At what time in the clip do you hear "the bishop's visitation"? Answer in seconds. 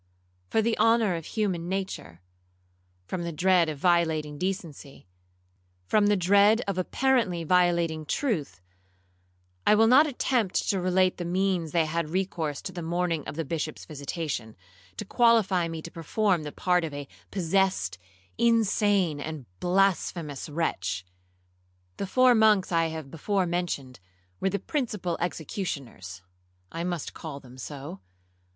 13.35-14.55